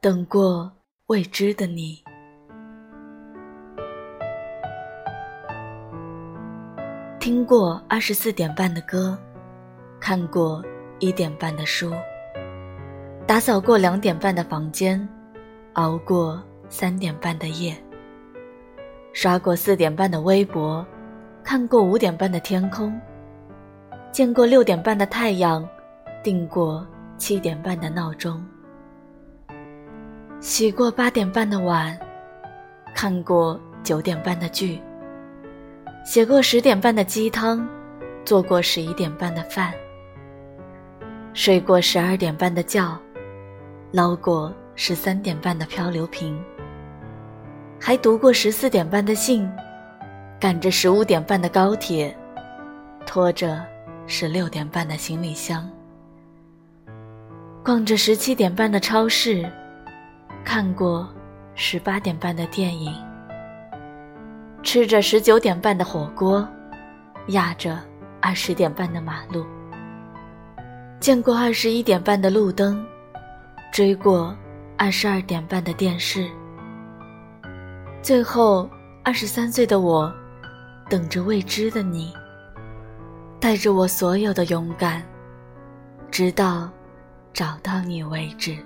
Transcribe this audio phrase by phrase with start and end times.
[0.00, 0.70] 等过
[1.08, 2.00] 未知的你。
[7.18, 9.18] 听过二十四点半的歌，
[9.98, 10.64] 看过
[11.00, 11.92] 一点半的书，
[13.26, 15.06] 打扫过两点半的房间，
[15.72, 17.76] 熬过三点半的夜，
[19.12, 20.86] 刷过四点半的微博，
[21.42, 22.96] 看过五点半的天空，
[24.12, 25.68] 见过六点半的太阳，
[26.22, 26.86] 定过
[27.16, 28.40] 七点半的闹钟，
[30.40, 31.98] 洗过八点半的碗，
[32.94, 34.80] 看过九点半的剧。
[36.04, 37.68] 写过十点半的鸡汤，
[38.24, 39.74] 做过十一点半的饭，
[41.34, 42.96] 睡过十二点半的觉，
[43.90, 46.40] 捞过十三点半的漂流瓶，
[47.80, 49.50] 还读过十四点半的信，
[50.38, 52.16] 赶着十五点半的高铁，
[53.04, 53.60] 拖着
[54.06, 55.68] 十六点半的行李箱，
[57.64, 59.50] 逛着十七点半的超市，
[60.44, 61.08] 看过
[61.54, 62.94] 十八点半的电影。
[64.62, 66.46] 吃着十九点半的火锅，
[67.28, 67.78] 压着
[68.20, 69.46] 二十点半的马路，
[71.00, 72.84] 见过二十一点半的路灯，
[73.72, 74.36] 追过
[74.76, 76.28] 二十二点半的电视。
[78.02, 78.68] 最后，
[79.04, 80.12] 二十三岁的我，
[80.90, 82.12] 等着未知的你，
[83.40, 85.02] 带着我所有的勇敢，
[86.10, 86.68] 直到
[87.32, 88.56] 找到你为止。